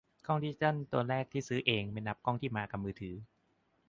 [0.27, 3.15] กล้องดิจิทัลตัวแรกที่ซื้อเอง ไม่นับกล้องที่มากะมือถือ